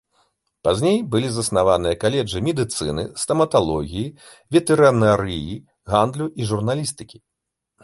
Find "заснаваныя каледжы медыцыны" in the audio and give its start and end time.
1.35-3.03